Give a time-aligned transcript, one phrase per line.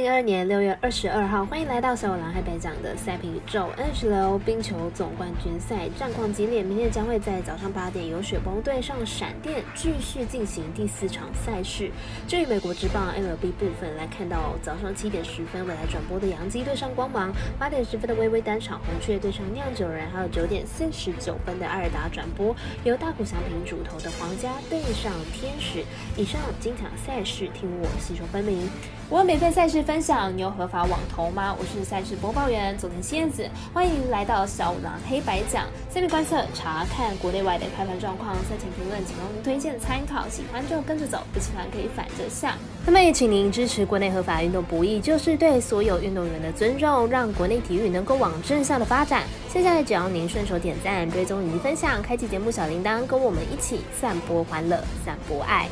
[0.00, 6.62] 零二二年六月二十二号，欢迎来到小五郎黑白奖的赛评宇宙 N 十流冰球总冠军赛，战况激烈。
[6.62, 11.90] 明天将会在早上八点由雪崩对上闪电继续进行第四场赛事。
[12.26, 25.84] 至于美国职棒 MLB 部分，来看到早上七点十分未来转播的洋基对上光芒，八点十分的微微单场红雀对上酿酒人，还有九点四十九分的艾尔达转播由大谷翔平主投的皇家对上天使。
[26.16, 28.66] 以上精彩赛事，听我细说分明。
[29.10, 31.52] 我有免费赛事分享，你有合法网投吗？
[31.58, 35.66] 我是赛事播报员佐藤仙子，欢迎来到小五郎黑白讲。
[35.92, 42.54] 下面观测查看国内外的开盘状况，赛前评论仅供您推荐参考，喜欢就跟着走，不喜欢可以反着下。
[42.86, 49.24] 那么也请您支持国内合法运动不易，就是对所有运动员的尊重，让国内体育能够往正向的发展。
[49.52, 55.68] 现在只要您顺手点赞、追踪以及分享，开启节目小铃铛，跟我们一起散播欢乐，散播爱。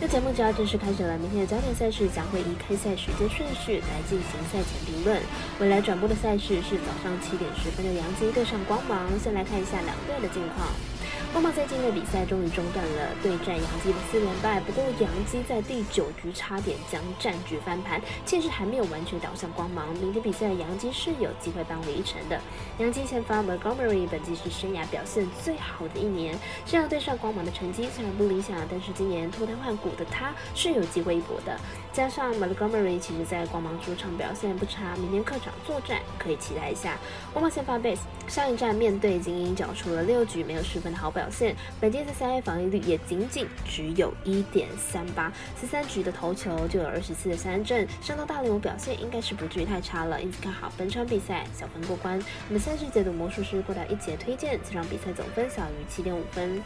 [0.00, 1.16] 那节目就要正式开始了。
[1.18, 5.20] 明天的焦点赛事将会以开赛时间顺序来进行赛前评论。
[5.60, 9.08] 未来转播的赛事是早上七点十分的杨基对上光芒。
[9.18, 10.93] 先来看一下两队的近况。
[11.32, 19.92] 光芒在今日比赛终于中断了对战杨基的四连败，不过杨基在第九局差点将战局翻盘，气势还没有完全倒向光芒。
[19.94, 22.40] 明天比赛杨基是有机会扳回一城的。
[22.78, 31.58] 杨基前发 Montgomery 本季是生涯表现最好的一年，这样对上光芒的成绩虽然不理想，但是今年脱胎换骨的他是有机会一搏的。
[31.92, 36.96] 加上 Montgomery 其实在光芒主场表现不差，明天客场作战可以期待一下。
[37.32, 41.14] 光芒先发 base 上一站面对精英缴出了六局没有失分的好好。
[41.14, 52.18] 表现，本届的三 A 防御率也仅仅只有一点三八，十三局的投球就有二十次的三振，上到大联盟表现应该是不至于太差了，因此看好本场比赛小分过关。
[52.48, 56.60] 我们三十解读魔术师过来一节推荐，这场比赛总分小于七点五分。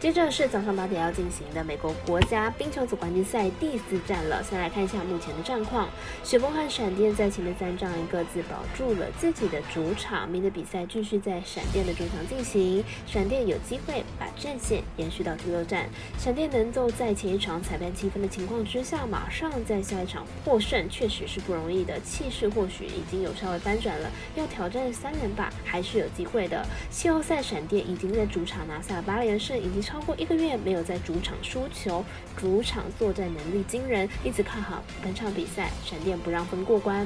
[0.00, 4.42] 接着是早上八点要进行的美国国家冰球组冠军赛第四战了。
[4.42, 5.90] 先来看一下目前的战况。
[6.24, 12.82] 雪崩和闪电在前面三仗各自保住了自己的主场，明的比赛继续在闪电的主场进行。
[13.06, 15.86] 闪电有机会把战线延续到第六战。
[16.18, 22.00] 闪电能够在前一场裁判七分的情况之下，马上在下一场获胜，确实是不容易的。
[22.00, 26.66] 气势或许已经有稍微翻转了，要挑战三连霸还是有机会的。
[26.88, 29.89] 季后赛闪电已经在主场拿下了八连胜，以及。
[29.90, 32.04] 超过一个月没有在主场输球，
[32.36, 37.04] 主场作战能力惊人，一直看好本场比赛，闪电不让分过关。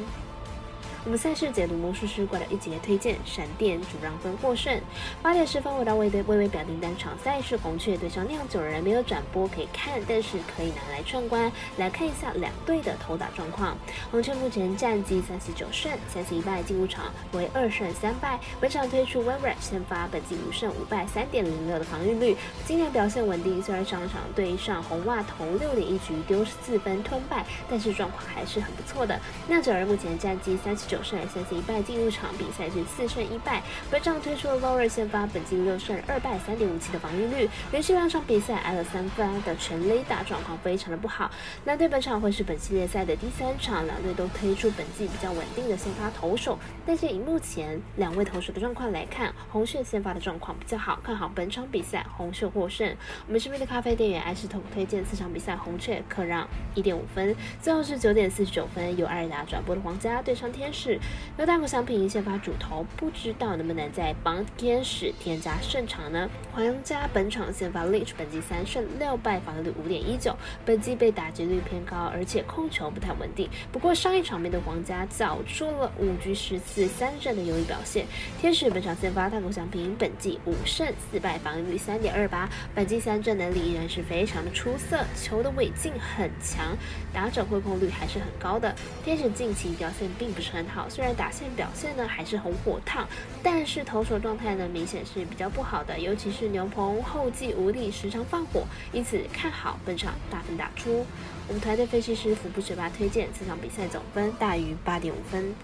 [1.05, 4.81] 我们赛事解读魔术师过来一节推荐闪电主让分获胜。
[5.21, 13.77] 八点十分我到微微微微表定单场赛事红雀对上酿酒人没有转播可以看，但是可以拿来串关来看一下两队的投打状况。
[14.11, 18.41] 红雀目前战绩三十九胜三十一败，进入场为二胜三败。
[18.59, 23.63] 本场推出 w e b r e 先发，本季五胜五败三点零六的防御率，今年表现稳定。
[23.63, 29.21] 虽然上场对上红袜投六点一局丢四分吞败，但是状况还是很不错的。
[29.49, 30.94] 酿酒人目前战绩三十九。
[30.95, 33.61] 九胜三十一败进入场比赛是四胜一败。
[33.91, 41.29] 本场推出了 l a u r 先发，本季六胜二败三点五七的防御率，连续两场比赛挨了三分的全垒打状况非常的不好。
[41.65, 46.57] 两队本场会是本系列赛的第三场，两队都推出本季比较稳定的先发投手，
[46.87, 52.89] 但是以目前两位投手的状况来看，红雀先发的状况比较好，看好本场比赛红雀获胜。
[53.27, 57.35] 我们身边的咖啡店员艾士彤推荐四场比赛红雀可让一点五分。
[57.61, 60.84] 最后是九点四十九分由艾尔达转播的皇家对上天使。
[60.85, 61.01] 是
[61.39, 66.29] 由大谷翔平先发主投，不知道能不能在帮天使添加胜场呢？
[66.53, 73.49] 皇家本场先发 Lynch 本季三胜六败，防御率五点一九，本季被打击率偏高，而且控球不太稳定。
[73.73, 78.07] 不过上一场面对皇家缴出了五局十次三振的优异表现。
[78.39, 86.77] 天使本场先发大谷翔平本季五胜四败，防御率三点二八，本季三振能力依然是非常的出色，球的尾劲很强，
[87.11, 88.75] 打者挥空率还是很高的。
[89.03, 90.74] 天使近期表现并不是很。
[90.75, 93.07] 好，虽然打线表现呢还是很火烫，
[93.45, 101.07] 但是投手状态呢明显是比较不好的，尤其是牛棚后继无力，时常放火，因此看好本场大分打出。
[101.47, 105.55] 我们团队分析师福布学霸推荐这场比赛总分大于八点五分。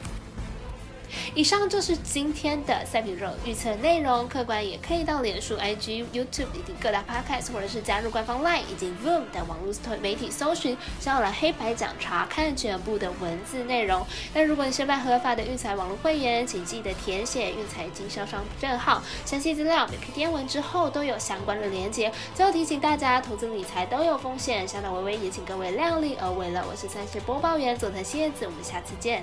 [1.34, 14.06] 以上就是今天的赛品肉预测内容，客官也可以到脸书、IG、YouTube 以及各大 Podcast，或者是加入官方 Line 以及 Voom 等网络媒体搜寻，想要来黑白讲查看全部的文字内容。
[14.34, 22.12] 那如果你是办合法的运财网络会员，请记得填写运财经销商证号，详细资料每篇天文之后都有相关的连接。
[22.34, 26.64] 最后提醒大家，投资理财都有风险，相当微微，也请各位量力而为了。
[26.68, 29.22] 我是三十播报员佐藤蝎子，我们下次见。